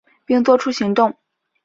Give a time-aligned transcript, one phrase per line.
[0.25, 1.15] 并做出行动